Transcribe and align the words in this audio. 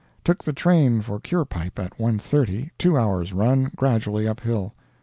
Took 0.23 0.43
the 0.43 0.51
train 0.51 1.01
for 1.01 1.19
Curepipe 1.19 1.77
at 1.77 1.95
1.30 1.99 2.71
two 2.79 2.97
hours' 2.97 3.33
run, 3.33 3.69
gradually 3.75 4.27
uphill. 4.27 4.73